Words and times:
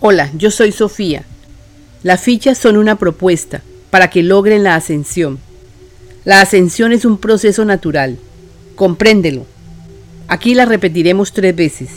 Hola, 0.00 0.30
yo 0.36 0.50
soy 0.50 0.72
Sofía. 0.72 1.24
Las 2.02 2.22
fichas 2.22 2.58
son 2.58 2.76
una 2.76 2.96
propuesta 2.96 3.62
para 3.90 4.10
que 4.10 4.22
logren 4.22 4.62
la 4.62 4.74
ascensión. 4.74 5.38
La 6.24 6.40
ascensión 6.40 6.92
es 6.92 7.04
un 7.04 7.18
proceso 7.18 7.64
natural. 7.64 8.18
Compréndelo. 8.74 9.46
Aquí 10.26 10.54
la 10.54 10.64
repetiremos 10.64 11.32
tres 11.32 11.54
veces. 11.54 11.90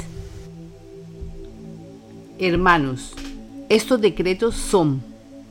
Hermanos, 2.39 3.13
estos 3.67 3.99
decretos 3.99 4.55
son 4.55 5.01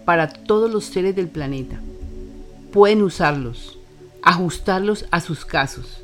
para 0.04 0.28
todos 0.28 0.70
los 0.70 0.84
seres 0.84 1.16
del 1.16 1.28
planeta. 1.28 1.80
Pueden 2.72 3.02
usarlos, 3.02 3.78
ajustarlos 4.22 5.06
a 5.10 5.20
sus 5.20 5.44
casos. 5.44 6.02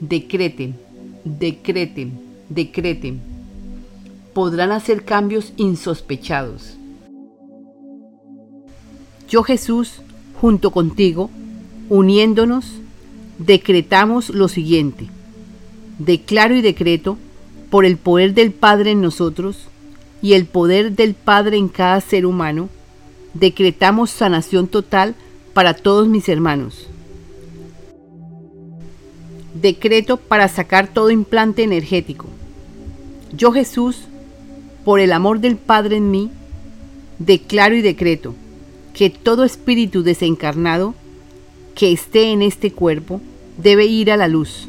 Decreten, 0.00 0.76
decreten, 1.24 2.20
decreten. 2.48 3.31
Podrán 4.34 4.72
hacer 4.72 5.04
cambios 5.04 5.52
insospechados. 5.56 6.76
Yo 9.28 9.42
Jesús, 9.42 10.02
junto 10.40 10.70
contigo, 10.70 11.30
uniéndonos, 11.88 12.66
decretamos 13.38 14.30
lo 14.30 14.48
siguiente. 14.48 15.08
Declaro 15.98 16.54
y 16.54 16.62
decreto, 16.62 17.18
por 17.70 17.84
el 17.84 17.96
poder 17.96 18.34
del 18.34 18.52
Padre 18.52 18.90
en 18.90 19.00
nosotros, 19.00 19.68
y 20.20 20.34
el 20.34 20.46
poder 20.46 20.92
del 20.92 21.14
Padre 21.14 21.56
en 21.56 21.68
cada 21.68 22.00
ser 22.00 22.26
humano, 22.26 22.68
decretamos 23.34 24.10
sanación 24.10 24.68
total 24.68 25.14
para 25.52 25.74
todos 25.74 26.08
mis 26.08 26.28
hermanos. 26.28 26.86
Decreto 29.54 30.16
para 30.16 30.48
sacar 30.48 30.88
todo 30.88 31.10
implante 31.10 31.62
energético. 31.62 32.26
Yo 33.36 33.52
Jesús, 33.52 34.02
por 34.84 35.00
el 35.00 35.12
amor 35.12 35.40
del 35.40 35.56
Padre 35.56 35.96
en 35.96 36.10
mí, 36.10 36.30
declaro 37.18 37.74
y 37.74 37.82
decreto 37.82 38.34
que 38.94 39.10
todo 39.10 39.44
espíritu 39.44 40.02
desencarnado 40.02 40.94
que 41.74 41.92
esté 41.92 42.32
en 42.32 42.42
este 42.42 42.72
cuerpo 42.72 43.20
debe 43.56 43.86
ir 43.86 44.10
a 44.10 44.16
la 44.16 44.28
luz. 44.28 44.68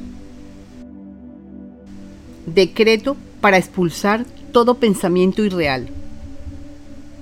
Decreto 2.45 3.17
para 3.41 3.57
expulsar 3.57 4.25
todo 4.51 4.75
pensamiento 4.75 5.43
irreal. 5.43 5.89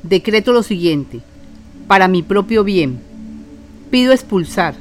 Decreto 0.04 0.52
lo 0.52 0.64
siguiente, 0.64 1.22
para 1.88 2.08
mi 2.08 2.24
propio 2.24 2.64
bien. 2.64 3.00
Pido 3.90 4.14
expulsar 4.14 4.76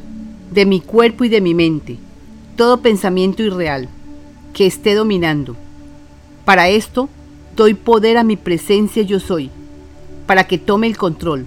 de 0.50 0.66
mi 0.66 0.80
cuerpo 0.80 1.24
y 1.24 1.28
de 1.28 1.40
mi 1.40 1.54
mente 1.54 1.98
todo 2.56 2.82
pensamiento 2.82 3.42
irreal 3.42 3.88
que 4.52 4.66
esté 4.66 4.94
dominando. 4.94 5.56
Para 6.44 6.68
esto 6.68 7.08
doy 7.60 7.74
poder 7.74 8.16
a 8.16 8.24
mi 8.24 8.38
presencia 8.38 9.02
yo 9.02 9.20
soy, 9.20 9.50
para 10.26 10.44
que 10.44 10.56
tome 10.56 10.86
el 10.86 10.96
control 10.96 11.44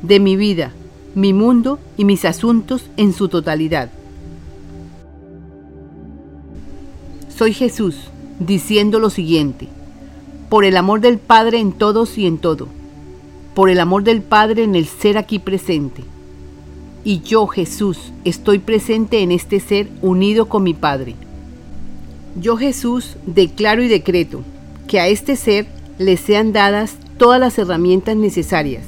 de 0.00 0.18
mi 0.18 0.34
vida, 0.34 0.72
mi 1.14 1.34
mundo 1.34 1.78
y 1.98 2.06
mis 2.06 2.24
asuntos 2.24 2.88
en 2.96 3.12
su 3.12 3.28
totalidad. 3.28 3.90
Soy 7.28 7.52
Jesús 7.52 7.96
diciendo 8.38 8.98
lo 8.98 9.10
siguiente 9.10 9.68
por 10.48 10.64
el 10.64 10.74
amor 10.74 11.02
del 11.02 11.18
Padre 11.18 11.58
en 11.58 11.72
todos 11.72 12.16
y 12.16 12.26
en 12.26 12.38
todo, 12.38 12.68
por 13.54 13.68
el 13.68 13.78
amor 13.78 14.04
del 14.04 14.22
Padre 14.22 14.64
en 14.64 14.74
el 14.74 14.86
ser 14.86 15.18
aquí 15.18 15.38
presente. 15.38 16.02
Y 17.04 17.20
yo, 17.20 17.46
Jesús, 17.46 18.14
estoy 18.24 18.58
presente 18.58 19.20
en 19.20 19.30
este 19.30 19.60
ser 19.60 19.90
unido 20.00 20.48
con 20.48 20.62
mi 20.62 20.72
Padre. 20.72 21.14
Yo, 22.40 22.56
Jesús, 22.56 23.16
declaro 23.26 23.82
y 23.82 23.88
decreto 23.88 24.44
que 24.92 25.00
a 25.00 25.08
este 25.08 25.36
ser 25.36 25.64
le 25.96 26.18
sean 26.18 26.52
dadas 26.52 26.96
todas 27.16 27.40
las 27.40 27.56
herramientas 27.56 28.14
necesarias 28.14 28.84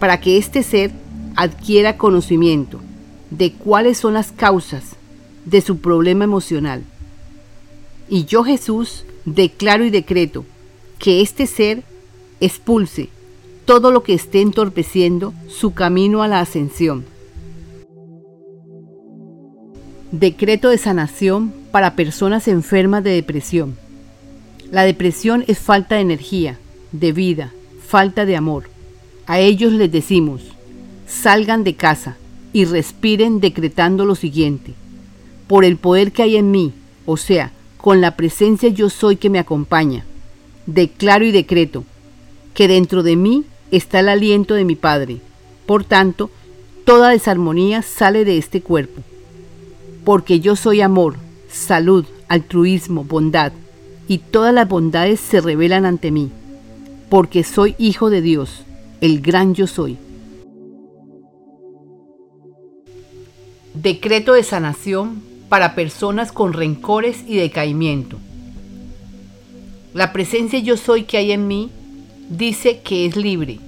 para 0.00 0.18
que 0.18 0.38
este 0.38 0.62
ser 0.62 0.92
adquiera 1.34 1.98
conocimiento 1.98 2.80
de 3.30 3.52
cuáles 3.52 3.98
son 3.98 4.14
las 4.14 4.32
causas 4.32 4.96
de 5.44 5.60
su 5.60 5.76
problema 5.76 6.24
emocional. 6.24 6.84
Y 8.08 8.24
yo, 8.24 8.44
Jesús, 8.44 9.04
declaro 9.26 9.84
y 9.84 9.90
decreto 9.90 10.46
que 10.98 11.20
este 11.20 11.46
ser 11.46 11.82
expulse 12.40 13.10
todo 13.66 13.90
lo 13.90 14.02
que 14.02 14.14
esté 14.14 14.40
entorpeciendo 14.40 15.34
su 15.48 15.74
camino 15.74 16.22
a 16.22 16.28
la 16.28 16.40
ascensión. 16.40 17.04
Decreto 20.12 20.70
de 20.70 20.78
sanación 20.78 21.52
para 21.72 21.94
personas 21.94 22.48
enfermas 22.48 23.04
de 23.04 23.10
depresión. 23.10 23.85
La 24.70 24.82
depresión 24.82 25.44
es 25.46 25.58
falta 25.58 25.94
de 25.94 26.00
energía, 26.00 26.58
de 26.92 27.12
vida, 27.12 27.52
falta 27.86 28.26
de 28.26 28.36
amor. 28.36 28.64
A 29.26 29.38
ellos 29.38 29.72
les 29.72 29.90
decimos, 29.90 30.42
salgan 31.06 31.62
de 31.62 31.74
casa 31.74 32.16
y 32.52 32.64
respiren 32.64 33.40
decretando 33.40 34.04
lo 34.04 34.14
siguiente. 34.14 34.74
Por 35.46 35.64
el 35.64 35.76
poder 35.76 36.10
que 36.10 36.22
hay 36.22 36.36
en 36.36 36.50
mí, 36.50 36.72
o 37.04 37.16
sea, 37.16 37.52
con 37.76 38.00
la 38.00 38.16
presencia 38.16 38.68
yo 38.68 38.90
soy 38.90 39.16
que 39.16 39.30
me 39.30 39.38
acompaña, 39.38 40.04
declaro 40.66 41.24
y 41.24 41.30
decreto 41.30 41.84
que 42.54 42.66
dentro 42.66 43.04
de 43.04 43.14
mí 43.14 43.44
está 43.70 44.00
el 44.00 44.08
aliento 44.08 44.54
de 44.54 44.64
mi 44.64 44.74
Padre. 44.74 45.18
Por 45.66 45.84
tanto, 45.84 46.30
toda 46.84 47.10
desarmonía 47.10 47.82
sale 47.82 48.24
de 48.24 48.38
este 48.38 48.62
cuerpo. 48.62 49.02
Porque 50.04 50.40
yo 50.40 50.56
soy 50.56 50.80
amor, 50.80 51.16
salud, 51.48 52.04
altruismo, 52.28 53.04
bondad, 53.04 53.52
y 54.08 54.18
todas 54.18 54.54
las 54.54 54.68
bondades 54.68 55.20
se 55.20 55.40
revelan 55.40 55.84
ante 55.84 56.10
mí. 56.10 56.30
Porque 57.08 57.44
soy 57.44 57.74
hijo 57.78 58.10
de 58.10 58.20
Dios, 58.20 58.64
el 59.00 59.20
gran 59.20 59.54
yo 59.54 59.66
soy. 59.66 59.96
Decreto 63.74 64.32
de 64.32 64.42
sanación 64.42 65.22
para 65.48 65.74
personas 65.74 66.32
con 66.32 66.52
rencores 66.52 67.22
y 67.26 67.36
decaimiento. 67.36 68.16
La 69.94 70.12
presencia 70.12 70.58
yo 70.58 70.76
soy 70.76 71.04
que 71.04 71.18
hay 71.18 71.32
en 71.32 71.46
mí 71.46 71.70
dice 72.28 72.80
que 72.80 73.06
es 73.06 73.16
libre 73.16 73.60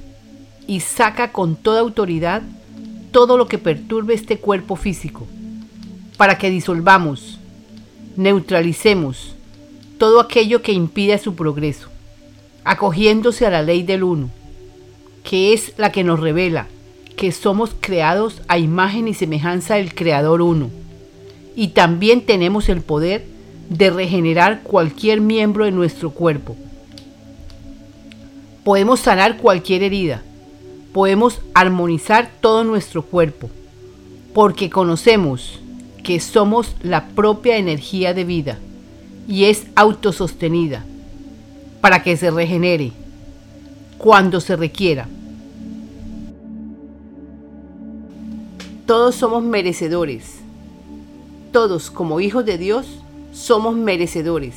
y 0.67 0.81
saca 0.81 1.33
con 1.33 1.57
toda 1.57 1.81
autoridad 1.81 2.43
todo 3.13 3.39
lo 3.39 3.49
que 3.49 3.59
perturbe 3.59 4.15
este 4.15 4.39
cuerpo 4.39 4.77
físico, 4.77 5.27
para 6.19 6.37
que 6.37 6.51
disolvamos, 6.51 7.39
neutralicemos 8.17 9.38
todo 9.99 10.21
aquello 10.21 10.63
que 10.63 10.73
impide 10.73 11.19
su 11.19 11.35
progreso, 11.35 11.89
acogiéndose 12.65 13.45
a 13.47 13.51
la 13.51 13.63
ley 13.63 13.83
del 13.83 14.05
uno, 14.05 14.31
que 15.25 15.53
es 15.53 15.75
la 15.77 15.93
que 15.93 16.05
nos 16.05 16.21
revela 16.21 16.69
que 17.17 17.33
somos 17.33 17.73
creados 17.81 18.41
a 18.47 18.59
imagen 18.59 19.09
y 19.09 19.15
semejanza 19.15 19.75
del 19.75 19.93
Creador 19.93 20.41
uno, 20.41 20.71
y 21.57 21.69
también 21.69 22.25
tenemos 22.25 22.69
el 22.69 22.81
poder 22.81 23.27
de 23.69 23.91
regenerar 23.91 24.63
cualquier 24.63 25.21
miembro 25.21 25.65
de 25.65 25.73
nuestro 25.73 26.11
cuerpo. 26.11 26.57
Podemos 28.63 29.01
sanar 29.01 29.39
cualquier 29.39 29.83
herida. 29.83 30.23
Podemos 30.93 31.41
armonizar 31.55 32.31
todo 32.41 32.63
nuestro 32.65 33.03
cuerpo. 33.03 33.51
Porque 34.33 34.71
conocemos 34.71 35.59
que 36.05 36.21
somos 36.21 36.77
la 36.83 37.09
propia 37.09 37.57
energía 37.57 38.15
de 38.15 38.25
vida 38.25 38.59
y 39.29 39.45
es 39.45 39.67
autosostenida 39.77 40.85
para 41.83 42.03
que 42.03 42.17
se 42.17 42.31
regenere 42.31 42.93
cuando 43.99 44.41
se 44.41 44.57
requiera. 44.57 45.07
Todos 48.87 49.15
somos 49.15 49.43
merecedores. 49.45 50.39
Todos 51.53 51.91
como 51.91 52.21
hijos 52.21 52.47
de 52.47 52.57
Dios 52.57 52.87
somos 53.33 53.77
merecedores 53.77 54.55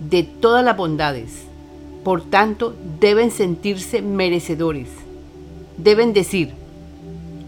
de 0.00 0.22
todas 0.22 0.64
las 0.64 0.76
bondades. 0.76 1.44
Por 2.04 2.22
tanto, 2.22 2.74
deben 3.00 3.30
sentirse 3.30 4.00
merecedores. 4.00 4.88
Deben 5.76 6.14
decir, 6.14 6.52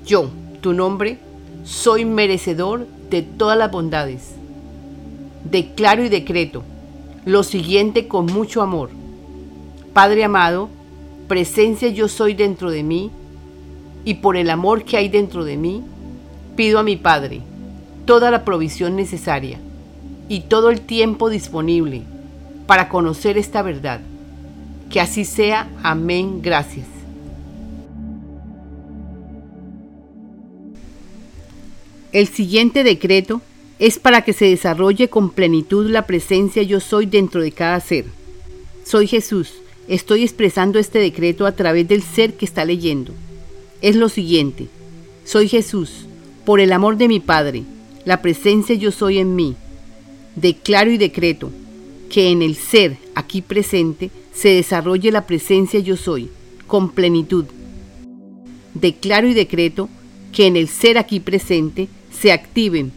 yo, 0.05 0.29
tu 0.61 0.75
nombre, 0.75 1.19
soy 1.65 2.05
merecedor 2.05 2.87
de 3.11 3.23
todas 3.23 3.57
las 3.57 3.71
bondades. 3.71 4.36
Declaro 5.51 6.05
y 6.05 6.09
decreto 6.09 6.65
lo 7.25 7.43
siguiente 7.43 8.07
con 8.09 8.27
mucho 8.27 8.63
amor. 8.63 8.91
Padre 9.93 10.25
amado, 10.25 10.69
presencia 11.29 11.89
yo 11.89 12.09
soy 12.09 12.35
dentro 12.35 12.71
de 12.71 12.83
mí 12.83 13.11
y 14.05 14.15
por 14.15 14.37
el 14.37 14.51
amor 14.51 14.85
que 14.85 14.97
hay 14.97 15.09
dentro 15.09 15.45
de 15.45 15.57
mí, 15.57 15.83
pido 16.55 16.79
a 16.79 16.83
mi 16.83 16.97
Padre 16.97 17.41
toda 18.07 18.31
la 18.31 18.45
provisión 18.45 18.95
necesaria 18.95 19.59
y 20.29 20.41
todo 20.43 20.71
el 20.71 20.81
tiempo 20.81 21.31
disponible 21.31 22.03
para 22.67 22.89
conocer 22.89 23.39
esta 23.39 23.63
verdad. 23.63 24.01
Que 24.91 25.01
así 25.01 25.25
sea. 25.25 25.69
Amén. 25.83 26.43
Gracias. 26.43 26.87
El 32.13 32.29
siguiente 32.29 32.85
decreto 32.85 33.43
es 33.79 33.99
para 33.99 34.23
que 34.23 34.33
se 34.33 34.47
desarrolle 34.47 35.09
con 35.09 35.31
plenitud 35.31 35.91
la 35.91 36.07
presencia 36.07 36.63
yo 36.63 36.81
soy 36.81 37.07
dentro 37.07 37.43
de 37.43 37.53
cada 37.53 37.79
ser. 37.81 38.07
Soy 38.85 39.07
Jesús, 39.07 39.55
estoy 39.89 40.23
expresando 40.23 40.79
este 40.79 40.99
decreto 40.99 41.47
a 41.47 41.53
través 41.53 41.87
del 41.87 42.03
ser 42.03 42.35
que 42.35 42.47
está 42.47 42.65
leyendo. 42.65 43.13
Es 43.83 43.97
lo 43.97 44.09
siguiente. 44.09 44.69
Soy 45.25 45.49
Jesús, 45.49 46.07
por 46.45 46.61
el 46.61 46.73
amor 46.73 46.97
de 46.97 47.09
mi 47.09 47.21
Padre, 47.21 47.65
la 48.05 48.23
presencia 48.23 48.75
yo 48.77 48.93
soy 48.93 49.19
en 49.19 49.35
mí. 49.35 49.57
Declaro 50.37 50.91
y 50.91 50.97
decreto 50.97 51.51
que 52.09 52.31
en 52.31 52.41
el 52.41 52.55
ser 52.55 52.97
aquí 53.15 53.43
presente 53.43 54.11
se 54.33 54.51
desarrolle 54.51 55.11
la 55.11 55.27
presencia 55.27 55.81
yo 55.81 55.97
soy, 55.97 56.31
con 56.67 56.91
plenitud. 56.91 57.45
Declaro 58.75 59.29
y 59.29 59.35
decreto 59.35 59.89
que 60.33 60.47
en 60.47 60.57
el 60.57 60.69
ser 60.69 60.99
aquí 60.99 61.21
presente 61.21 61.89
se 62.11 62.33
activen 62.33 62.93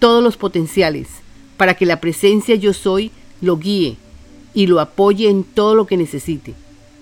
todos 0.00 0.24
los 0.24 0.36
potenciales 0.36 1.06
para 1.56 1.74
que 1.74 1.86
la 1.86 2.00
presencia 2.00 2.56
yo 2.56 2.72
soy 2.72 3.12
lo 3.40 3.58
guíe 3.58 3.96
y 4.52 4.66
lo 4.66 4.80
apoye 4.80 5.28
en 5.28 5.44
todo 5.44 5.76
lo 5.76 5.86
que 5.86 5.96
necesite 5.96 6.54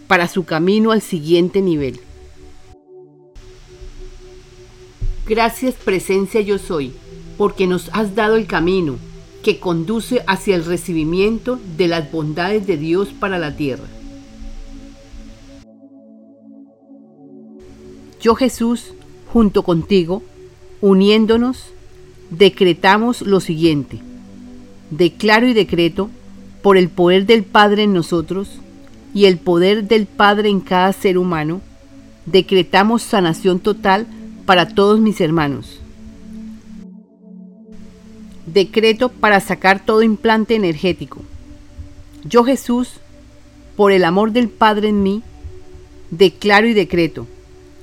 para 0.07 0.29
su 0.29 0.45
camino 0.45 0.91
al 0.91 1.01
siguiente 1.01 1.63
nivel. 1.63 2.01
Gracias 5.27 5.75
presencia 5.75 6.41
yo 6.41 6.59
soy, 6.59 6.93
porque 7.37 7.67
nos 7.67 7.91
has 7.93 8.15
dado 8.15 8.37
el 8.37 8.47
camino 8.47 8.97
que 9.43 9.61
conduce 9.61 10.25
hacia 10.27 10.55
el 10.55 10.65
recibimiento 10.65 11.59
de 11.77 11.87
las 11.87 12.11
bondades 12.11 12.67
de 12.67 12.79
Dios 12.79 13.09
para 13.09 13.39
la 13.39 13.55
tierra. 13.55 13.85
Yo 18.21 18.35
Jesús, 18.35 18.95
junto 19.33 19.63
contigo, 19.63 20.23
uniéndonos, 20.81 21.67
decretamos 22.31 23.23
lo 23.23 23.41
siguiente. 23.41 24.01
Declaro 24.91 25.47
y 25.47 25.55
decreto 25.55 26.11
por 26.63 26.77
el 26.77 26.89
poder 26.89 27.27
del 27.27 27.45
Padre 27.45 27.85
en 27.85 27.93
nosotros 27.93 28.61
y 29.15 29.27
el 29.27 29.39
poder 29.39 29.89
del 29.89 30.07
Padre 30.07 30.49
en 30.49 30.61
cada 30.61 30.93
ser 30.93 31.19
humano, 31.19 31.61
decretamos 32.27 33.03
sanación 33.03 33.61
total 33.61 34.07
para 34.45 34.69
todos 34.69 35.01
mis 35.01 35.21
hermanos. 35.21 35.81
Decreto 38.47 39.11
para 39.11 39.41
sacar 39.41 39.85
todo 39.85 40.03
implante 40.03 40.55
energético. 40.55 41.23
Yo 42.25 42.45
Jesús, 42.45 42.95
por 43.77 43.93
el 43.93 44.05
amor 44.05 44.33
del 44.33 44.49
Padre 44.49 44.89
en 44.89 45.03
mí, 45.03 45.23
declaro 46.11 46.67
y 46.67 46.75
decreto 46.75 47.27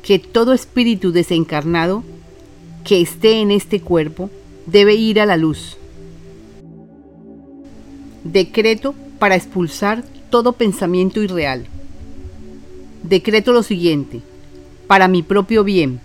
que 0.01 0.19
todo 0.19 0.53
espíritu 0.53 1.11
desencarnado 1.11 2.03
que 2.85 3.01
esté 3.01 3.41
en 3.41 3.51
este 3.51 3.81
cuerpo 3.81 4.29
debe 4.67 4.95
ir 4.95 5.19
a 5.19 5.25
la 5.25 5.35
luz 5.35 5.77
Decreto 8.25 8.95
para 9.19 9.35
expulsar 9.35 10.03
todo 10.31 10.53
pensamiento 10.53 11.21
irreal. 11.21 11.67
Decreto 13.03 13.53
lo 13.53 13.61
siguiente, 13.61 14.21
para 14.87 15.07
mi 15.07 15.21
propio 15.21 15.63
bien. 15.63 15.99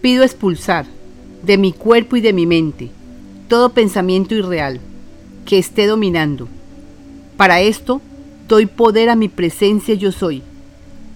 Pido 0.00 0.24
expulsar 0.24 0.86
de 1.42 1.58
mi 1.58 1.74
cuerpo 1.74 2.16
y 2.16 2.22
de 2.22 2.32
mi 2.32 2.46
mente 2.46 2.88
todo 3.48 3.68
pensamiento 3.68 4.34
irreal 4.34 4.80
que 5.44 5.58
esté 5.58 5.86
dominando. 5.86 6.48
Para 7.36 7.60
esto 7.60 8.00
doy 8.48 8.64
poder 8.64 9.10
a 9.10 9.14
mi 9.14 9.28
presencia 9.28 9.94
yo 9.94 10.12
soy, 10.12 10.42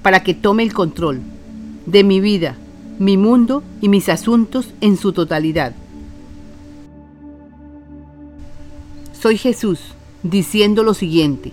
para 0.03 0.23
que 0.23 0.35
tome 0.35 0.65
el 0.65 0.75
control 0.75 1.21
de 1.87 2.05
mi 2.05 2.21
vida, 2.21 2.59
mi 3.00 3.17
mundo 3.17 3.62
y 3.81 3.88
mis 3.88 4.11
asuntos 4.11 4.75
en 4.82 4.99
su 4.99 5.14
totalidad. 5.14 5.73
Soy 9.19 9.38
Jesús 9.38 9.81
diciendo 10.23 10.82
lo 10.82 10.93
siguiente, 10.93 11.50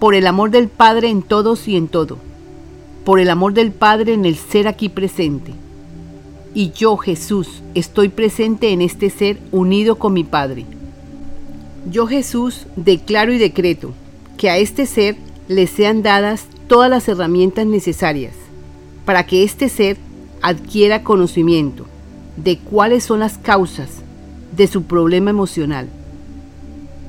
por 0.00 0.16
el 0.16 0.26
amor 0.26 0.50
del 0.50 0.66
Padre 0.66 1.08
en 1.08 1.22
todos 1.22 1.68
y 1.68 1.76
en 1.76 1.86
todo, 1.86 2.18
por 3.04 3.20
el 3.20 3.30
amor 3.30 3.54
del 3.54 3.70
Padre 3.70 4.14
en 4.14 4.24
el 4.24 4.34
ser 4.34 4.66
aquí 4.66 4.88
presente. 4.88 5.54
Y 6.52 6.72
yo, 6.72 6.96
Jesús, 6.96 7.62
estoy 7.74 8.08
presente 8.08 8.70
en 8.70 8.82
este 8.82 9.08
ser 9.08 9.38
unido 9.52 10.00
con 10.00 10.14
mi 10.14 10.24
Padre. 10.24 10.66
Yo, 11.92 12.08
Jesús, 12.08 12.66
declaro 12.74 13.32
y 13.32 13.38
decreto 13.38 13.92
que 14.36 14.50
a 14.50 14.58
este 14.58 14.86
ser 14.86 15.16
le 15.46 15.68
sean 15.68 16.02
dadas 16.02 16.46
todas 16.66 16.90
las 16.90 17.06
herramientas 17.06 17.66
necesarias 17.66 18.34
para 19.04 19.26
que 19.26 19.44
este 19.44 19.68
ser 19.68 19.96
adquiera 20.42 21.02
conocimiento 21.02 21.86
de 22.36 22.58
cuáles 22.58 23.04
son 23.04 23.20
las 23.20 23.38
causas 23.38 23.88
de 24.56 24.66
su 24.66 24.84
problema 24.84 25.30
emocional 25.30 25.88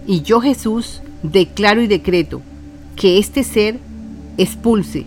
y 0.08 0.22
yo 0.22 0.40
Jesús 0.40 1.02
declaro 1.22 1.82
y 1.82 1.88
decreto 1.88 2.42
que 2.96 3.20
este 3.20 3.44
ser 3.44 3.78
expulse 4.38 5.06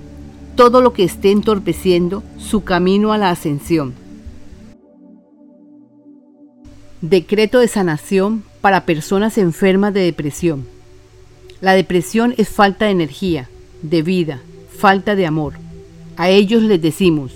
todo 0.54 0.82
lo 0.82 0.92
que 0.92 1.04
esté 1.04 1.30
entorpeciendo 1.30 2.22
su 2.38 2.62
camino 2.62 3.12
a 3.12 3.18
la 3.18 3.30
ascensión. 3.30 3.94
Decreto 7.00 7.60
de 7.60 7.68
sanación 7.68 8.44
para 8.60 8.84
personas 8.84 9.38
enfermas 9.38 9.94
de 9.94 10.00
depresión. 10.00 10.66
La 11.62 11.72
depresión 11.72 12.34
es 12.36 12.50
falta 12.50 12.84
de 12.84 12.90
energía, 12.90 13.48
de 13.80 14.02
vida, 14.02 14.40
falta 14.76 15.14
de 15.16 15.24
amor. 15.24 15.54
A 16.18 16.28
ellos 16.28 16.62
les 16.62 16.82
decimos, 16.82 17.32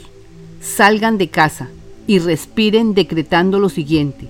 salgan 0.64 1.18
de 1.18 1.28
casa 1.28 1.68
y 2.06 2.18
respiren 2.18 2.94
decretando 2.94 3.60
lo 3.60 3.68
siguiente. 3.68 4.28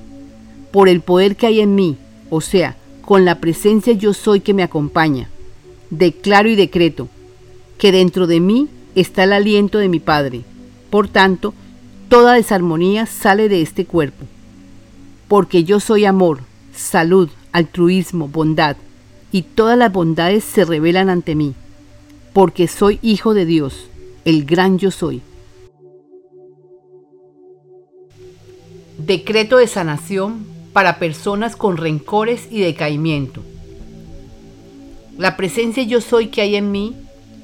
Por 0.72 0.88
el 0.88 1.00
poder 1.00 1.36
que 1.36 1.46
hay 1.46 1.60
en 1.60 1.74
mí, 1.74 1.96
o 2.28 2.40
sea, 2.40 2.76
con 3.02 3.24
la 3.24 3.40
presencia 3.40 3.92
yo 3.92 4.12
soy 4.12 4.40
que 4.40 4.54
me 4.54 4.64
acompaña. 4.64 5.28
Declaro 5.90 6.48
y 6.48 6.56
decreto 6.56 7.08
que 7.78 7.92
dentro 7.92 8.26
de 8.26 8.40
mí 8.40 8.68
está 8.94 9.24
el 9.24 9.32
aliento 9.32 9.78
de 9.78 9.88
mi 9.88 10.00
Padre. 10.00 10.42
Por 10.90 11.08
tanto, 11.08 11.54
toda 12.08 12.34
desarmonía 12.34 13.06
sale 13.06 13.48
de 13.48 13.62
este 13.62 13.84
cuerpo. 13.84 14.24
Porque 15.28 15.64
yo 15.64 15.80
soy 15.80 16.04
amor, 16.04 16.40
salud, 16.74 17.28
altruismo, 17.52 18.28
bondad, 18.28 18.76
y 19.30 19.42
todas 19.42 19.78
las 19.78 19.92
bondades 19.92 20.44
se 20.44 20.64
revelan 20.64 21.10
ante 21.10 21.34
mí. 21.34 21.54
Porque 22.32 22.66
soy 22.66 22.98
hijo 23.02 23.34
de 23.34 23.46
Dios, 23.46 23.88
el 24.24 24.44
gran 24.44 24.78
yo 24.78 24.90
soy. 24.90 25.22
Decreto 28.98 29.56
de 29.56 29.66
sanación 29.66 30.46
para 30.72 30.98
personas 31.00 31.56
con 31.56 31.76
rencores 31.76 32.46
y 32.50 32.60
decaimiento. 32.60 33.42
La 35.18 35.36
presencia 35.36 35.82
yo 35.82 36.00
soy 36.00 36.28
que 36.28 36.42
hay 36.42 36.54
en 36.56 36.70
mí 36.70 36.94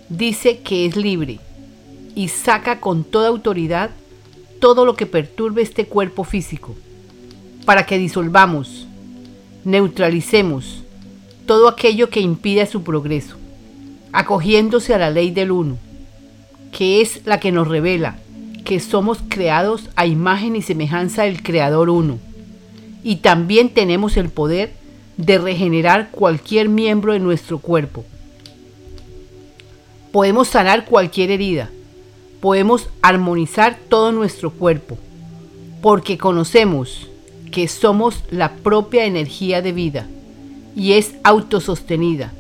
dice 0.09 0.61
que 0.61 0.87
es 0.87 0.97
libre 0.97 1.41
y 2.15 2.29
saca 2.29 2.81
con 2.81 3.03
toda 3.03 3.29
autoridad 3.29 3.91
todo 4.61 4.85
lo 4.85 4.95
que 4.95 5.07
perturbe 5.07 5.63
este 5.63 5.87
cuerpo 5.87 6.23
físico, 6.23 6.77
para 7.65 7.85
que 7.85 7.99
disolvamos, 7.99 8.87
neutralicemos 9.65 10.85
todo 11.47 11.67
aquello 11.67 12.11
que 12.11 12.21
impide 12.21 12.67
su 12.67 12.85
progreso, 12.85 13.37
acogiéndose 14.13 14.95
a 14.95 14.99
la 14.99 15.11
ley 15.11 15.31
del 15.31 15.51
uno, 15.51 15.79
que 16.71 17.01
es 17.01 17.27
la 17.27 17.41
que 17.41 17.51
nos 17.51 17.67
revela 17.67 18.19
que 18.71 18.79
somos 18.79 19.19
creados 19.29 19.91
a 19.97 20.07
imagen 20.07 20.55
y 20.55 20.63
semejanza 20.63 21.25
del 21.25 21.43
Creador 21.43 21.91
uno 21.91 22.21
y 23.03 23.17
también 23.17 23.71
tenemos 23.71 24.17
el 24.17 24.29
poder 24.29 24.75
de 25.17 25.39
regenerar 25.39 26.13
cualquier 26.13 26.69
miembro 26.69 27.13
de 27.13 27.19
nuestro 27.19 27.59
cuerpo. 27.59 28.05
Podemos 30.13 30.47
sanar 30.47 30.85
cualquier 30.85 31.33
herida, 31.33 31.69
podemos 32.39 32.89
armonizar 33.03 33.77
todo 33.89 34.13
nuestro 34.13 34.53
cuerpo, 34.53 34.97
porque 35.83 36.17
conocemos 36.17 37.09
que 37.51 37.67
somos 37.67 38.23
la 38.31 38.53
propia 38.53 39.05
energía 39.05 39.63
de 39.63 39.73
vida 39.73 40.07
y 40.77 40.93
es 40.93 41.17
autosostenida 41.25 42.33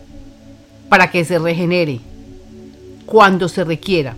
para 0.88 1.10
que 1.10 1.24
se 1.24 1.40
regenere 1.40 1.98
cuando 3.04 3.48
se 3.48 3.64
requiera. 3.64 4.14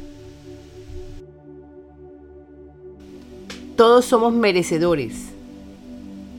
Todos 3.83 4.05
somos 4.05 4.33
merecedores 4.33 5.33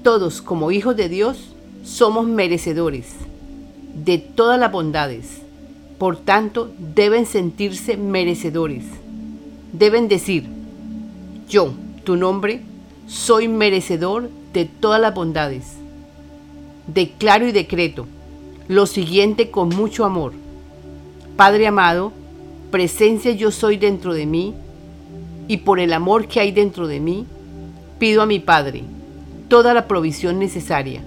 todos 0.01 0.41
como 0.41 0.71
hijos 0.71 0.95
de 0.95 1.09
Dios 1.09 1.49
somos 1.83 2.25
merecedores 2.25 3.07
de 3.93 4.17
todas 4.17 4.57
las 4.57 4.71
bondades. 4.71 5.41
Por 5.97 6.15
tanto, 6.15 6.71
deben 6.95 7.25
sentirse 7.25 7.97
merecedores. 7.97 8.85
Deben 9.73 10.07
decir, 10.07 10.47
yo, 11.49 11.73
tu 12.05 12.15
nombre, 12.15 12.61
soy 13.07 13.49
merecedor 13.49 14.29
de 14.53 14.63
todas 14.63 15.01
las 15.01 15.13
bondades. 15.13 15.65
Declaro 16.87 17.45
y 17.45 17.51
decreto 17.51 18.07
lo 18.69 18.85
siguiente 18.85 19.51
con 19.51 19.67
mucho 19.67 20.05
amor. 20.05 20.31
Padre 21.35 21.67
amado, 21.67 22.13
presencia 22.71 23.33
yo 23.33 23.51
soy 23.51 23.75
dentro 23.75 24.13
de 24.13 24.27
mí 24.27 24.53
y 25.49 25.57
por 25.57 25.81
el 25.81 25.91
amor 25.91 26.27
que 26.27 26.39
hay 26.39 26.53
dentro 26.53 26.87
de 26.87 27.01
mí, 27.01 27.25
pido 28.03 28.21
a 28.21 28.25
mi 28.25 28.41
Padre 28.41 28.83
toda 29.47 29.73
la 29.73 29.87
provisión 29.87 30.37
necesaria 30.37 31.01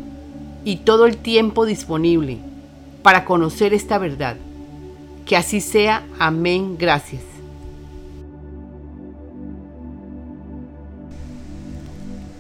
y 0.65 0.77
todo 0.77 1.05
el 1.05 1.19
tiempo 1.19 1.67
disponible 1.67 2.39
para 3.03 3.27
conocer 3.27 3.75
esta 3.75 3.99
verdad, 3.99 4.39
Que 5.27 5.37
así 5.37 5.61
sea. 5.61 6.07
Amén. 6.19 6.79
Gracias. 6.79 7.21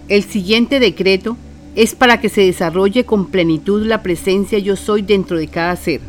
El 0.09 0.25
siguiente 0.25 0.81
decreto 0.81 1.37
es 1.75 1.95
para 1.95 2.19
que 2.19 2.31
se 2.31 2.41
desarrolle 2.41 3.05
con 3.05 3.27
plenitud 3.27 3.85
la 3.85 4.03
presencia 4.03 4.59
yo 4.59 4.75
soy 4.77 5.03
dentro 5.03 5.37
de 5.37 5.49
cada 5.49 5.77
ser. 5.77 6.01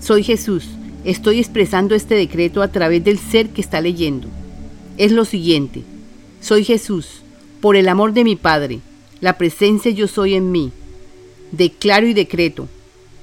Soy 0.00 0.22
Jesús. 0.22 0.66
Estoy 1.04 1.40
expresando 1.40 1.94
este 1.94 2.14
decreto 2.14 2.62
a 2.62 2.68
través 2.68 3.04
del 3.04 3.18
ser 3.18 3.50
que 3.50 3.60
está 3.60 3.82
leyendo. 3.82 4.28
Es 4.96 5.12
lo 5.12 5.26
siguiente. 5.26 5.82
Soy 6.40 6.64
Jesús. 6.64 7.20
Por 7.60 7.76
el 7.76 7.88
amor 7.88 8.12
de 8.12 8.24
mi 8.24 8.36
Padre, 8.36 8.80
la 9.20 9.38
presencia 9.38 9.90
yo 9.90 10.08
soy 10.08 10.34
en 10.34 10.50
mí. 10.52 10.72
Declaro 11.52 12.06
y 12.06 12.14
decreto 12.14 12.68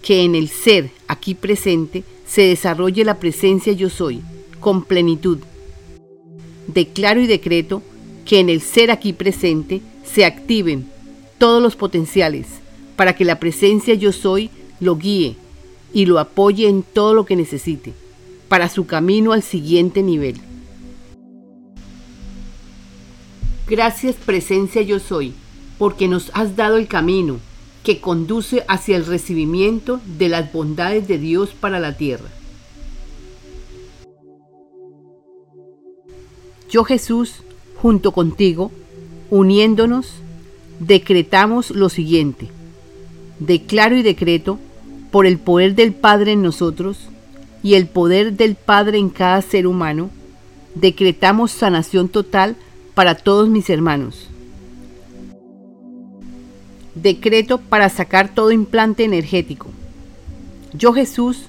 que 0.02 0.24
en 0.24 0.36
el 0.36 0.50
ser 0.50 0.90
aquí 1.08 1.36
presente 1.36 2.04
se 2.26 2.42
desarrolle 2.42 3.06
la 3.06 3.20
presencia 3.20 3.74
yo 3.74 3.90
soy, 3.90 4.22
con 4.60 4.84
plenitud. 4.84 5.40
Declaro 6.68 7.22
y 7.22 7.28
decreto 7.28 7.82
que 8.26 8.40
en 8.40 8.50
el 8.50 8.62
ser 8.62 8.92
aquí 8.92 9.14
presente 9.14 9.82
se 10.04 10.26
activen 10.26 10.88
todos 11.38 11.62
los 11.62 11.76
potenciales 11.76 12.48
para 12.96 13.16
que 13.16 13.26
la 13.26 13.40
presencia 13.40 13.94
yo 13.94 14.12
soy 14.12 14.50
lo 14.80 14.98
guíe 14.98 15.36
y 15.94 16.06
lo 16.06 16.20
apoye 16.20 16.68
en 16.68 16.84
todo 16.84 17.14
lo 17.14 17.26
que 17.26 17.36
necesite 17.36 17.94
para 18.48 18.70
su 18.70 18.86
camino 18.86 19.32
al 19.32 19.44
siguiente 19.44 20.02
nivel. 20.02 20.40
Gracias 23.68 24.16
presencia 24.16 24.82
yo 24.82 25.00
soy, 25.00 25.34
porque 25.78 26.08
nos 26.10 26.32
has 26.34 26.56
dado 26.56 26.78
el 26.78 26.88
camino 26.88 27.40
que 27.84 28.02
conduce 28.02 28.64
hacia 28.68 28.98
el 28.98 29.06
recibimiento 29.06 30.02
de 30.18 30.30
las 30.30 30.52
bondades 30.52 31.08
de 31.08 31.18
Dios 31.18 31.52
para 31.52 31.80
la 31.80 31.96
tierra. 31.96 32.30
Yo 36.70 36.84
Jesús, 36.84 37.44
junto 37.78 38.12
contigo, 38.12 38.72
uniéndonos, 39.30 40.14
decretamos 40.80 41.72
lo 41.72 41.88
siguiente. 41.88 42.50
Declaro 43.40 43.96
y 43.96 44.04
decreto, 44.04 44.60
por 45.12 45.26
el 45.26 45.38
poder 45.38 45.76
del 45.76 45.94
Padre 45.94 46.32
en 46.32 46.42
nosotros 46.42 46.98
y 47.62 47.76
el 47.76 47.86
poder 47.88 48.34
del 48.34 48.56
Padre 48.56 48.98
en 48.98 49.10
cada 49.10 49.42
ser 49.42 49.68
humano, 49.68 50.10
decretamos 50.76 51.52
sanación 51.52 52.10
total 52.10 52.56
para 52.94 53.16
todos 53.16 53.50
mis 53.50 53.70
hermanos. 53.70 54.30
Decreto 56.96 57.58
para 57.58 57.90
sacar 57.90 58.34
todo 58.34 58.52
implante 58.52 59.04
energético. 59.04 59.70
Yo 60.74 60.94
Jesús, 60.94 61.46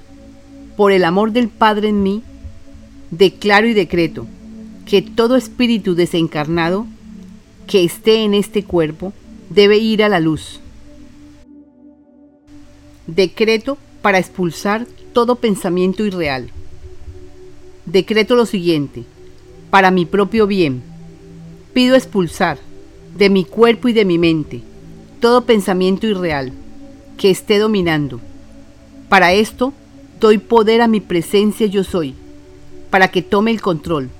por 0.77 0.93
el 0.93 1.05
amor 1.05 1.33
del 1.33 1.49
Padre 1.49 1.89
en 1.89 2.03
mí, 2.03 2.23
declaro 3.11 3.67
y 3.67 3.75
decreto 3.75 4.27
que 4.87 5.03
todo 5.03 5.37
espíritu 5.37 5.95
desencarnado 5.95 6.87
que 7.67 7.85
esté 7.85 8.25
en 8.25 8.35
este 8.35 8.65
cuerpo 8.65 9.13
debe 9.51 9.79
ir 9.79 10.03
a 10.03 10.09
la 10.09 10.21
luz. 10.21 10.61
Decreto 13.07 13.79
para 14.03 14.19
expulsar 14.19 14.87
todo 15.13 15.37
pensamiento 15.37 16.05
irreal. 16.05 16.51
Decreto 17.87 18.35
lo 18.35 18.47
siguiente, 18.47 19.05
para 19.71 19.91
mi 19.91 20.07
propio 20.07 20.47
bien. 20.47 20.94
Pido 21.75 21.97
expulsar 21.97 22.59
de 23.19 23.29
mi 23.29 23.45
cuerpo 23.45 23.89
y 23.89 23.93
de 23.93 24.05
mi 24.05 24.17
mente 24.17 24.63
todo 25.19 25.45
pensamiento 25.45 26.07
irreal 26.07 26.53
que 27.17 27.31
esté 27.31 27.59
dominando. 27.59 28.21
Para 29.09 29.33
esto 29.33 29.73
doy 30.21 30.39
poder 30.39 30.83
a 30.83 30.87
mi 30.87 31.01
presencia 31.01 31.67
yo 31.67 31.83
soy, 31.83 32.15
para 32.91 33.09
que 33.09 33.23
tome 33.23 33.51
el 33.51 33.61
control 33.61 34.11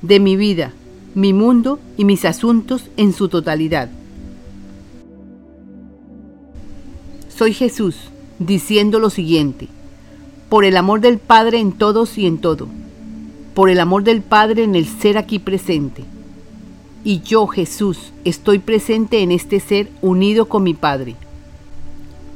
de 0.00 0.20
mi 0.20 0.36
vida, 0.36 0.72
mi 1.16 1.32
mundo 1.32 1.80
y 1.96 2.04
mis 2.04 2.24
asuntos 2.24 2.88
en 2.96 3.12
su 3.12 3.28
totalidad. 3.28 3.90
Soy 7.28 7.52
Jesús 7.52 7.96
diciendo 8.38 9.00
lo 9.00 9.10
siguiente, 9.10 9.66
por 10.48 10.64
el 10.64 10.76
amor 10.76 11.00
del 11.00 11.18
Padre 11.18 11.58
en 11.58 11.72
todos 11.72 12.16
y 12.16 12.26
en 12.26 12.38
todo, 12.38 12.68
por 13.54 13.70
el 13.70 13.80
amor 13.80 14.04
del 14.04 14.22
Padre 14.22 14.62
en 14.62 14.76
el 14.76 14.86
ser 14.86 15.18
aquí 15.18 15.40
presente. 15.40 16.04
Y 17.04 17.20
yo, 17.22 17.48
Jesús, 17.48 18.12
estoy 18.24 18.60
presente 18.60 19.22
en 19.22 19.32
este 19.32 19.58
ser 19.58 19.90
unido 20.02 20.46
con 20.48 20.62
mi 20.62 20.74
Padre. 20.74 21.16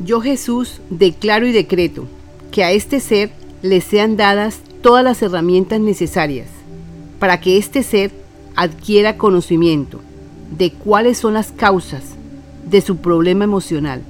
Yo, 0.00 0.20
Jesús, 0.20 0.80
declaro 0.90 1.46
y 1.46 1.52
decreto 1.52 2.06
que 2.50 2.64
a 2.64 2.72
este 2.72 2.98
ser 2.98 3.30
le 3.62 3.80
sean 3.80 4.16
dadas 4.16 4.60
todas 4.82 5.04
las 5.04 5.22
herramientas 5.22 5.80
necesarias 5.80 6.48
para 7.20 7.40
que 7.40 7.58
este 7.58 7.82
ser 7.82 8.10
adquiera 8.56 9.16
conocimiento 9.16 10.00
de 10.56 10.72
cuáles 10.72 11.18
son 11.18 11.34
las 11.34 11.52
causas 11.52 12.02
de 12.68 12.80
su 12.80 12.96
problema 12.96 13.44
emocional. 13.44 14.02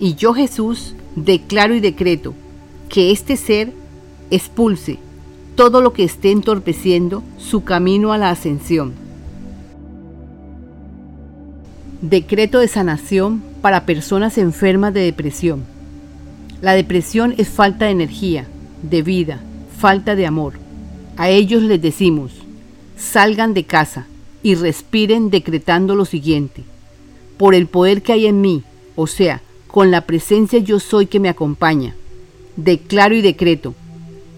Y 0.00 0.14
yo 0.14 0.32
Jesús 0.32 0.94
declaro 1.14 1.74
y 1.74 1.80
decreto 1.80 2.34
que 2.88 3.10
este 3.10 3.36
ser 3.36 3.72
expulse 4.30 4.98
todo 5.56 5.80
lo 5.80 5.92
que 5.92 6.04
esté 6.04 6.30
entorpeciendo 6.30 7.22
su 7.38 7.64
camino 7.64 8.12
a 8.12 8.18
la 8.18 8.30
ascensión. 8.30 9.05
Decreto 12.02 12.58
de 12.58 12.68
sanación 12.68 13.42
para 13.62 13.86
personas 13.86 14.36
enfermas 14.36 14.92
de 14.92 15.00
depresión. 15.00 15.64
La 16.60 16.74
depresión 16.74 17.34
es 17.38 17.48
falta 17.48 17.86
de 17.86 17.92
energía, 17.92 18.46
de 18.82 19.00
vida, 19.00 19.40
falta 19.78 20.14
de 20.14 20.26
amor. 20.26 20.54
A 21.16 21.30
ellos 21.30 21.62
les 21.62 21.80
decimos, 21.80 22.32
salgan 22.98 23.54
de 23.54 23.64
casa 23.64 24.06
y 24.42 24.56
respiren 24.56 25.30
decretando 25.30 25.94
lo 25.94 26.04
siguiente. 26.04 26.64
Por 27.38 27.54
el 27.54 27.66
poder 27.66 28.02
que 28.02 28.12
hay 28.12 28.26
en 28.26 28.42
mí, 28.42 28.62
o 28.94 29.06
sea, 29.06 29.40
con 29.66 29.90
la 29.90 30.02
presencia 30.02 30.58
yo 30.58 30.80
soy 30.80 31.06
que 31.06 31.18
me 31.18 31.30
acompaña, 31.30 31.94
declaro 32.56 33.14
y 33.14 33.22
decreto 33.22 33.74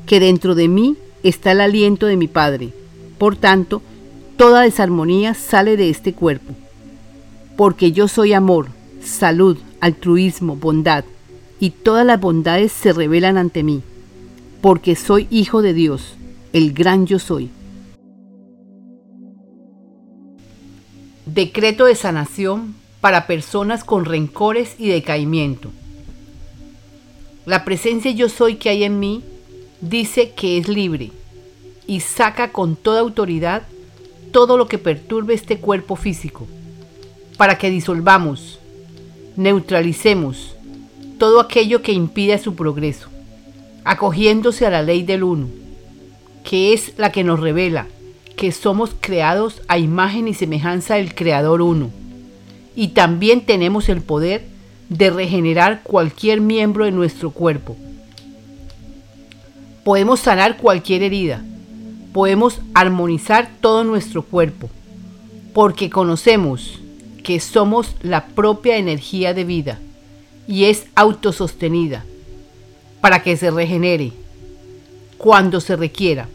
que 0.07 0.21
dentro 0.21 0.55
de 0.55 0.69
mí 0.69 0.97
está 1.25 1.51
el 1.51 1.61
aliento 1.61 2.07
de 2.07 2.17
mi 2.17 2.29
Padre. 2.29 2.69
Por 3.19 3.35
tanto, 3.35 3.83
toda 4.37 4.63
desarmonía 4.63 5.35
sale 5.35 5.77
de 5.77 5.91
este 5.91 6.13
cuerpo. 6.13 6.55
Porque 7.59 7.91
yo 7.91 8.07
soy 8.07 8.35
amor, 8.35 8.69
salud, 9.03 9.59
altruismo, 9.81 10.55
bondad, 10.55 11.05
y 11.59 11.71
todas 11.71 12.07
las 12.07 12.21
bondades 12.21 12.71
se 12.71 12.93
revelan 12.93 13.37
ante 13.37 13.65
mí. 13.65 13.83
Porque 14.61 14.95
soy 14.95 15.27
hijo 15.29 15.61
de 15.61 15.73
Dios, 15.73 16.15
el 16.53 16.73
gran 16.73 17.07
yo 17.09 17.19
soy. 17.19 17.51
Decreto 21.27 21.87
de 21.87 21.97
sanación 21.97 22.77
para 23.01 23.27
personas 23.27 23.83
con 23.83 24.05
rencores 24.05 24.77
y 24.79 24.87
decaimiento. 24.87 25.73
La 27.45 27.65
presencia 27.65 28.13
yo 28.13 28.29
soy 28.29 28.55
que 28.55 28.69
hay 28.69 28.85
en 28.85 29.01
mí 29.01 29.25
dice 29.81 30.31
que 30.31 30.59
es 30.59 30.69
libre 30.69 31.11
y 31.89 31.99
saca 32.03 32.53
con 32.53 32.77
toda 32.77 33.01
autoridad 33.01 33.65
todo 34.31 34.57
lo 34.57 34.69
que 34.69 34.79
perturbe 34.79 35.35
este 35.35 35.59
cuerpo 35.59 35.97
físico, 35.97 36.47
para 37.39 37.57
que 37.57 37.71
disolvamos, 37.71 38.59
neutralicemos 39.37 40.55
todo 41.17 41.41
aquello 41.41 41.81
que 41.81 41.93
impide 41.93 42.37
su 42.37 42.55
progreso, 42.55 43.09
acogiéndose 43.85 44.67
a 44.67 44.71
la 44.71 44.83
ley 44.83 45.03
del 45.03 45.23
uno, 45.23 45.49
que 46.45 46.75
es 46.75 46.93
la 46.99 47.11
que 47.11 47.25
nos 47.25 47.41
revela 47.41 47.87
que 48.39 48.53
somos 48.53 48.91
creados 49.01 49.61
a 49.67 49.79
imagen 49.79 50.29
y 50.29 50.35
semejanza 50.35 50.95
del 50.95 51.15
Creador 51.15 51.61
uno. 51.61 51.91
Y 52.77 52.89
también 52.89 53.45
tenemos 53.45 53.89
el 53.89 54.01
poder 54.01 54.47
de 54.89 55.11
regenerar 55.11 55.83
cualquier 55.83 56.41
miembro 56.41 56.85
de 56.85 56.93
nuestro 56.93 57.33
cuerpo. 57.33 57.77
Podemos 59.83 60.21
sanar 60.21 60.57
cualquier 60.57 61.03
herida. 61.03 61.43
Podemos 62.13 62.61
armonizar 62.75 63.51
todo 63.61 63.83
nuestro 63.83 64.23
cuerpo. 64.23 64.71
Porque 65.53 65.91
conocemos 65.91 66.79
que 67.29 67.41
somos 67.41 67.95
la 68.01 68.29
propia 68.29 68.79
energía 68.79 69.35
de 69.35 69.45
vida 69.45 69.79
y 70.47 70.65
es 70.65 70.87
autosostenida 70.95 72.07
para 73.03 73.23
que 73.23 73.37
se 73.37 73.51
regenere 73.51 74.13
cuando 75.19 75.61
se 75.61 75.77
requiera. 75.77 76.27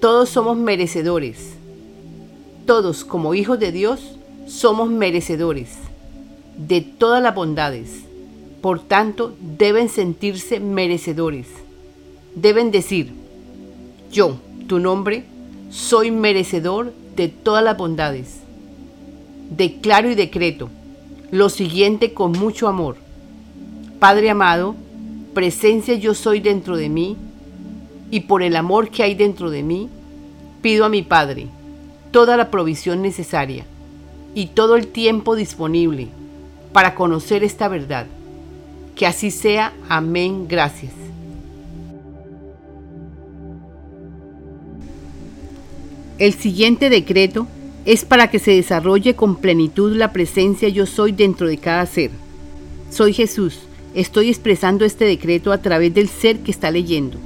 Todos 0.00 0.30
somos 0.30 0.56
merecedores. 0.56 1.52
Todos 2.66 3.04
como 3.04 3.34
hijos 3.34 3.60
de 3.60 3.70
Dios 3.70 4.00
somos 4.48 4.90
merecedores 4.90 5.76
de 6.56 6.80
todas 6.80 7.22
las 7.22 7.36
bondades. 7.36 8.00
Por 8.60 8.80
tanto, 8.80 9.32
deben 9.38 9.88
sentirse 9.88 10.58
merecedores. 10.58 11.46
Deben 12.34 12.72
decir, 12.72 13.12
yo, 14.10 14.38
tu 14.66 14.80
nombre, 14.80 15.22
soy 15.70 16.10
merecedor 16.10 16.92
de 17.16 17.28
todas 17.28 17.62
las 17.64 17.76
bondades. 17.76 18.40
Declaro 19.50 20.10
y 20.10 20.14
decreto 20.14 20.68
lo 21.30 21.48
siguiente 21.48 22.12
con 22.12 22.32
mucho 22.32 22.68
amor. 22.68 22.96
Padre 23.98 24.28
amado, 24.30 24.74
presencia 25.32 25.94
yo 25.94 26.14
soy 26.14 26.40
dentro 26.40 26.76
de 26.76 26.90
mí, 26.90 27.16
y 28.10 28.20
por 28.20 28.42
el 28.42 28.54
amor 28.54 28.90
que 28.90 29.02
hay 29.02 29.14
dentro 29.14 29.50
de 29.50 29.62
mí, 29.62 29.88
pido 30.60 30.84
a 30.84 30.90
mi 30.90 31.02
Padre 31.02 31.46
toda 32.10 32.36
la 32.36 32.50
provisión 32.50 33.00
necesaria 33.00 33.64
y 34.34 34.48
todo 34.48 34.76
el 34.76 34.88
tiempo 34.88 35.34
disponible 35.34 36.08
para 36.74 36.94
conocer 36.94 37.42
esta 37.42 37.68
verdad. 37.68 38.06
Que 38.94 39.06
así 39.06 39.30
sea. 39.30 39.72
Amén. 39.88 40.46
Gracias. 40.46 40.92
El 46.18 46.34
siguiente 46.34 46.90
decreto 46.90 47.46
es 47.84 48.04
para 48.04 48.30
que 48.30 48.38
se 48.38 48.52
desarrolle 48.52 49.16
con 49.16 49.36
plenitud 49.36 49.96
la 49.96 50.12
presencia 50.12 50.68
yo 50.68 50.86
soy 50.86 51.12
dentro 51.12 51.48
de 51.48 51.58
cada 51.58 51.84
ser. 51.86 52.10
Soy 52.90 53.12
Jesús. 53.12 53.60
Estoy 53.94 54.28
expresando 54.28 54.84
este 54.84 55.04
decreto 55.04 55.52
a 55.52 55.58
través 55.58 55.92
del 55.92 56.08
ser 56.08 56.38
que 56.40 56.50
está 56.50 56.70
leyendo. 56.70 57.18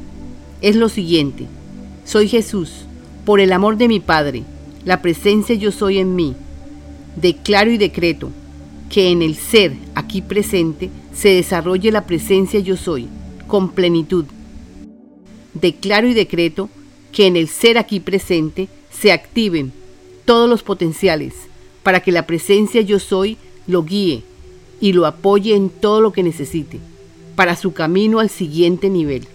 Es 0.62 0.76
lo 0.76 0.88
siguiente. 0.88 1.46
Soy 2.04 2.28
Jesús. 2.28 2.86
Por 3.24 3.40
el 3.40 3.52
amor 3.52 3.76
de 3.76 3.88
mi 3.88 4.00
Padre, 4.00 4.44
la 4.84 5.02
presencia 5.02 5.54
yo 5.56 5.72
soy 5.72 5.98
en 5.98 6.14
mí. 6.14 6.34
Declaro 7.16 7.70
y 7.70 7.78
decreto 7.78 8.30
que 8.88 9.10
en 9.10 9.22
el 9.22 9.34
ser 9.34 9.74
aquí 9.94 10.22
presente 10.22 10.90
se 11.12 11.30
desarrolle 11.30 11.90
la 11.90 12.06
presencia 12.06 12.60
yo 12.60 12.76
soy, 12.76 13.08
con 13.48 13.70
plenitud. 13.70 14.26
Declaro 15.54 16.06
y 16.06 16.14
decreto 16.14 16.68
que 17.16 17.26
en 17.26 17.34
el 17.34 17.48
ser 17.48 17.78
aquí 17.78 17.98
presente 17.98 18.68
se 18.90 19.10
activen 19.10 19.72
todos 20.26 20.50
los 20.50 20.62
potenciales 20.62 21.32
para 21.82 22.00
que 22.00 22.12
la 22.12 22.26
presencia 22.26 22.82
yo 22.82 22.98
soy 22.98 23.38
lo 23.66 23.84
guíe 23.84 24.22
y 24.82 24.92
lo 24.92 25.06
apoye 25.06 25.54
en 25.54 25.70
todo 25.70 26.02
lo 26.02 26.12
que 26.12 26.22
necesite 26.22 26.78
para 27.34 27.56
su 27.56 27.72
camino 27.72 28.20
al 28.20 28.28
siguiente 28.28 28.90
nivel. 28.90 29.26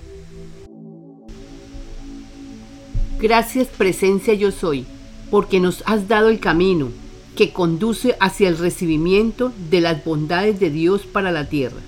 Gracias 3.19 3.67
presencia 3.69 4.35
yo 4.35 4.51
soy, 4.51 4.85
porque 5.31 5.59
nos 5.59 5.81
has 5.88 6.07
dado 6.07 6.29
el 6.29 6.39
camino 6.39 6.89
que 7.35 7.51
conduce 7.51 8.15
hacia 8.19 8.47
el 8.47 8.59
recibimiento 8.59 9.51
de 9.71 9.81
las 9.81 10.05
bondades 10.05 10.59
de 10.59 10.69
Dios 10.69 11.01
para 11.11 11.31
la 11.31 11.50
tierra. 11.50 11.81